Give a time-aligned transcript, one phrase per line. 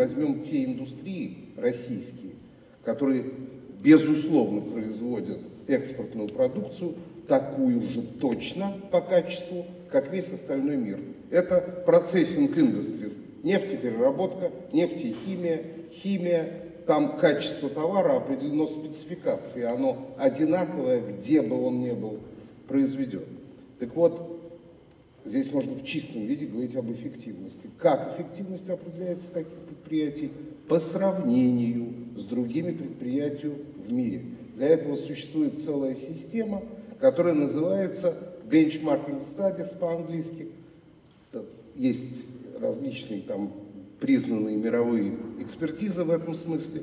[0.00, 2.32] возьмем те индустрии российские,
[2.84, 3.24] которые
[3.82, 6.94] безусловно производят экспортную продукцию,
[7.28, 10.98] такую же точно по качеству, как весь остальной мир.
[11.30, 16.48] Это процессинг industries, нефтепереработка, нефтехимия, химия,
[16.86, 22.20] там качество товара определено спецификацией, оно одинаковое, где бы он ни был
[22.66, 23.24] произведен.
[23.78, 24.39] Так вот,
[25.24, 27.68] здесь можно в чистом виде говорить об эффективности.
[27.78, 30.30] Как эффективность определяется таких предприятий?
[30.68, 34.22] По сравнению с другими предприятиями в мире.
[34.56, 36.62] Для этого существует целая система,
[37.00, 38.14] которая называется
[38.48, 40.48] Benchmarking Studies по-английски.
[41.74, 42.26] Есть
[42.60, 43.52] различные там
[44.00, 46.82] признанные мировые экспертизы в этом смысле.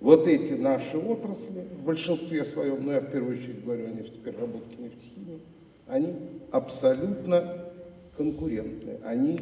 [0.00, 4.76] Вот эти наши отрасли, в большинстве своем, но я в первую очередь говорю о нефтепереработке,
[4.78, 5.40] нефтехимии,
[5.86, 6.14] они
[6.50, 7.66] абсолютно
[8.16, 9.38] конкурентные, они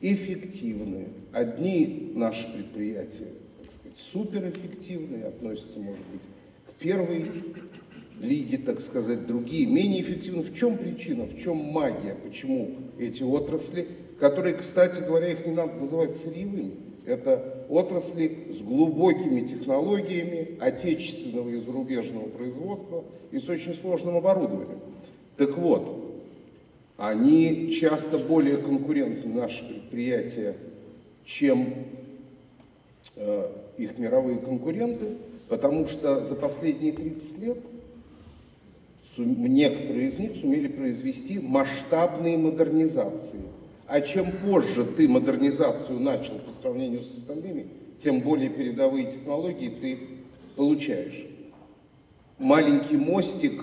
[0.00, 1.08] эффективные.
[1.32, 6.22] Одни наши предприятия, так сказать, суперэффективные, относятся, может быть,
[6.68, 7.26] к первой
[8.20, 10.42] лиге, так сказать, другие менее эффективны.
[10.42, 13.86] В чем причина, в чем магия, почему эти отрасли
[14.18, 16.72] которые, кстати говоря, их не надо называть сырьевыми.
[17.04, 24.78] Это отрасли с глубокими технологиями отечественного и зарубежного производства и с очень сложным оборудованием.
[25.36, 26.22] Так вот,
[26.96, 30.56] они часто более конкурентны, наши предприятия,
[31.24, 31.74] чем
[33.16, 35.16] э, их мировые конкуренты,
[35.48, 37.58] потому что за последние 30 лет
[39.16, 43.40] некоторые из них сумели произвести масштабные модернизации
[43.86, 47.66] а чем позже ты модернизацию начал по сравнению с остальными,
[48.02, 49.98] тем более передовые технологии ты
[50.56, 51.26] получаешь.
[52.38, 53.62] Маленький мостик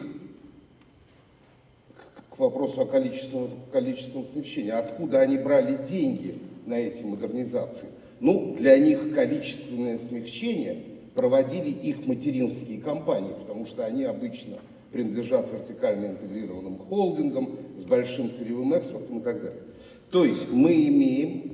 [2.41, 4.71] вопросу о количественном, количественном смягчении.
[4.71, 7.89] Откуда они брали деньги на эти модернизации?
[8.19, 10.83] Ну, для них количественное смягчение
[11.15, 14.57] проводили их материнские компании, потому что они обычно
[14.91, 19.61] принадлежат вертикально интегрированным холдингам с большим сырьевым экспортом и так далее.
[20.09, 21.51] То есть мы имеем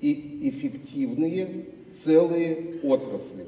[0.00, 1.66] и эффективные
[2.04, 3.44] целые отрасли,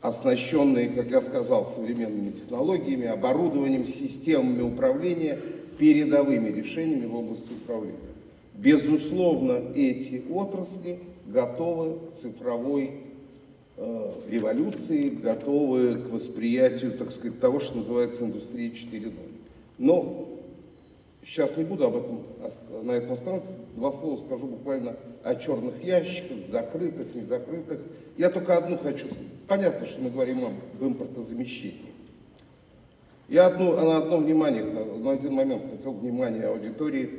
[0.00, 5.38] оснащенные, как я сказал, современными технологиями, оборудованием, системами управления,
[5.78, 7.96] передовыми решениями в области управления.
[8.54, 13.00] Безусловно, эти отрасли готовы к цифровой
[13.76, 19.12] э, революции, готовы к восприятию, так сказать, того, что называется индустрия 4.0.
[19.78, 20.36] Но
[21.26, 22.22] Сейчас не буду об этом,
[22.84, 23.50] на этом остановиться.
[23.74, 24.94] Два слова скажу буквально
[25.24, 27.80] о черных ящиках, закрытых, не закрытых.
[28.16, 29.08] Я только одну хочу.
[29.48, 31.95] Понятно, что мы говорим об импортозамещении.
[33.28, 37.10] Я одну, на одно внимание, на один момент хотел внимание аудитории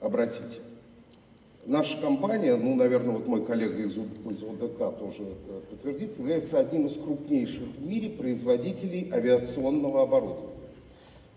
[0.00, 0.60] обратить.
[1.66, 5.24] Наша компания, ну, наверное, вот мой коллега из, из ОДК тоже
[5.70, 10.52] подтвердит, является одним из крупнейших в мире производителей авиационного оборудования.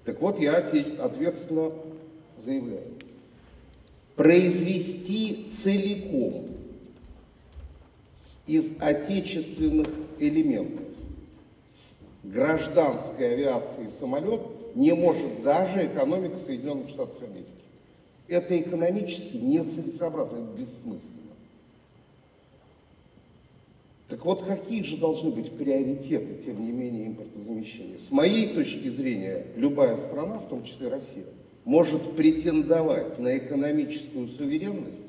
[0.06, 1.72] Так вот, я ответственно
[2.44, 2.84] заявляю.
[4.16, 6.48] Произвести целиком
[8.48, 9.88] из отечественных
[10.20, 10.86] элементов
[12.28, 14.42] гражданской авиации самолет
[14.76, 17.48] не может даже экономика Соединенных Штатов Америки.
[18.28, 21.18] Это экономически нецелесообразно, это бессмысленно.
[24.10, 27.98] Так вот, какие же должны быть приоритеты, тем не менее, импортозамещения?
[28.00, 31.26] С моей точки зрения, любая страна, в том числе Россия,
[31.66, 35.02] может претендовать на экономическую суверенность,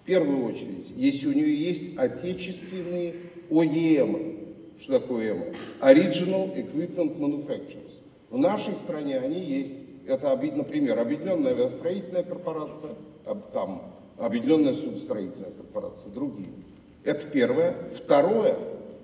[0.00, 3.14] в первую очередь, если у нее есть отечественные
[3.50, 4.45] ОЕМ.
[4.78, 5.54] Что такое ОЕМ?
[5.80, 7.92] Original Equipment Manufacturers.
[8.30, 9.72] В нашей стране они есть.
[10.06, 12.92] Это, например, Объединенная авиастроительная корпорация,
[13.52, 13.82] там,
[14.18, 16.50] Объединенная судостроительная корпорация, другие.
[17.02, 17.74] Это первое.
[17.94, 18.56] Второе,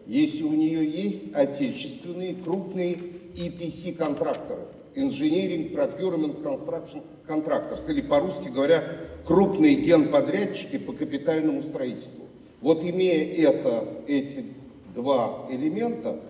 [0.07, 2.99] если у нее есть отечественные крупные
[3.35, 4.63] EPC-контракторы,
[4.95, 8.83] Engineering, Procurement, Construction Contractors, или по-русски говоря,
[9.27, 12.27] крупные генподрядчики по капитальному строительству.
[12.61, 14.45] Вот имея это, эти
[14.95, 16.21] два элемента,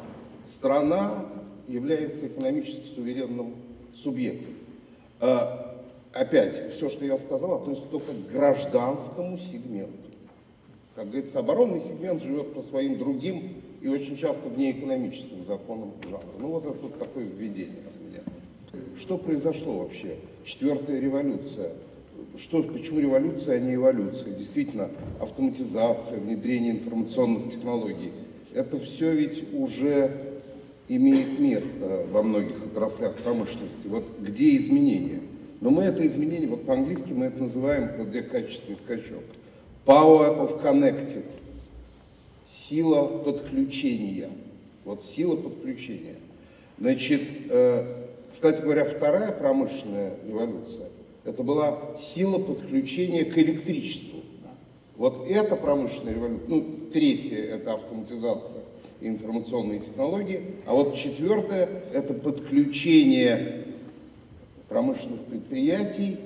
[0.46, 1.26] страна
[1.68, 3.54] является экономически суверенным
[3.96, 4.54] субъектом.
[5.20, 5.80] А,
[6.12, 9.92] опять, все, что я сказал, относится только к гражданскому сегменту.
[10.94, 16.20] Как говорится, оборонный сегмент живет по своим другим и очень часто вне экономическим законам жанра.
[16.38, 18.22] Ну вот это тут такое введение от меня.
[18.98, 20.16] Что произошло вообще?
[20.44, 21.72] Четвертая революция.
[22.36, 24.34] Что, почему революция, а не эволюция?
[24.34, 28.12] Действительно, автоматизация, внедрение информационных технологий.
[28.54, 30.10] Это все ведь уже
[30.88, 33.86] имеет место во многих отраслях промышленности.
[33.86, 35.20] Вот где изменения?
[35.60, 39.22] Но мы это изменение, вот по-английски мы это называем, вот где качественный скачок–
[39.84, 41.24] Power of Connected.
[42.68, 44.30] сила подключения.
[44.84, 46.14] Вот сила подключения.
[46.78, 47.84] Значит, э,
[48.32, 50.88] кстати говоря, вторая промышленная революция,
[51.24, 54.20] это была сила подключения к электричеству.
[55.02, 58.60] Вот эта промышленная революция, ну, третья это автоматизация
[59.00, 63.64] и информационные технологии, а вот четвертое это подключение
[64.68, 66.18] промышленных предприятий,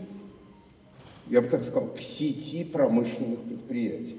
[1.31, 4.19] я бы так сказал, к сети промышленных предприятий.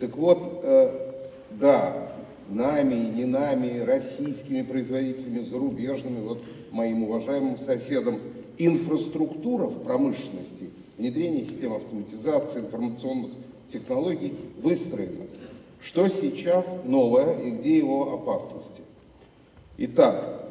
[0.00, 1.12] Так вот, э,
[1.52, 2.12] да,
[2.48, 8.18] нами, не нами, российскими производителями, зарубежными, вот моим уважаемым соседом,
[8.58, 13.30] инфраструктура в промышленности, внедрение систем автоматизации, информационных
[13.70, 15.26] технологий выстроена.
[15.80, 18.82] Что сейчас новое и где его опасности?
[19.78, 20.48] Итак,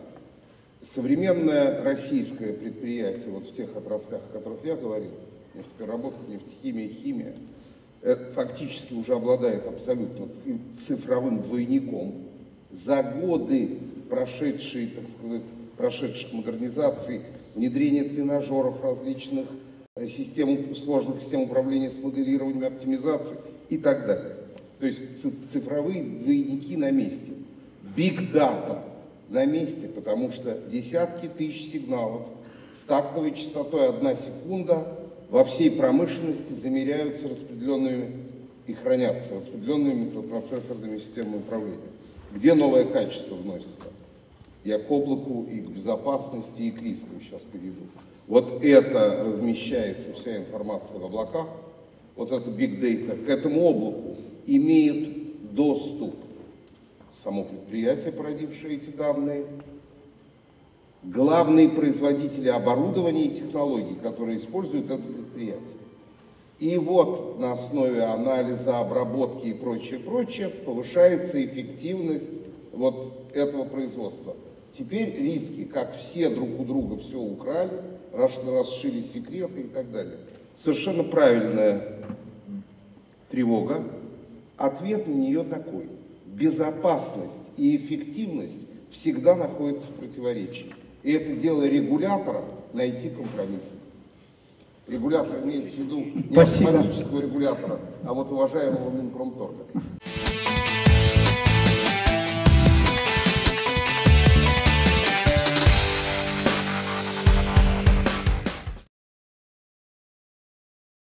[0.82, 5.12] современное российское предприятие, вот в тех отраслях, о которых я говорил,
[5.54, 7.36] нефтепереработка, нефтехимия, химия,
[8.02, 10.28] это фактически уже обладает абсолютно
[10.78, 12.14] цифровым двойником.
[12.72, 13.78] За годы,
[14.10, 15.44] прошедшие, так сказать,
[15.78, 17.22] прошедших модернизаций,
[17.54, 19.48] внедрение тренажеров различных,
[20.08, 23.40] систем, сложных систем управления с моделированием, оптимизацией
[23.70, 24.36] и так далее.
[24.80, 25.00] То есть
[25.52, 27.34] цифровые двойники на месте.
[27.96, 28.84] Big Data
[29.30, 32.24] на месте, потому что десятки тысяч сигналов
[32.80, 34.88] с тактовой частотой 1 секунда
[35.30, 38.12] во всей промышленности замеряются распределенными
[38.68, 41.78] и хранятся распределенными микропроцессорными системами управления.
[42.34, 43.86] Где новое качество вносится?
[44.64, 47.82] Я к облаку и к безопасности, и к рискам сейчас перейду.
[48.28, 51.48] Вот это размещается вся информация в облаках,
[52.16, 54.16] вот это big data, к этому облаку
[54.46, 56.16] имеют доступ
[57.12, 59.46] само предприятие, породившее эти данные,
[61.04, 65.78] главные производители оборудования и технологий, которые используют это предприятие.
[66.60, 72.40] И вот на основе анализа, обработки и прочее, прочее повышается эффективность
[72.72, 74.36] вот этого производства.
[74.78, 77.82] Теперь риски, как все друг у друга все украли,
[78.14, 80.18] расшили секреты и так далее.
[80.56, 81.98] Совершенно правильная
[83.30, 83.84] тревога.
[84.58, 85.88] Ответ на нее такой.
[86.26, 88.60] Безопасность и эффективность
[88.92, 90.74] всегда находятся в противоречии.
[91.04, 93.64] И это дело регулятора найти компромисс.
[94.88, 99.66] Регулятор имеет в виду не автоматического регулятора, а вот уважаемого Минпромторга.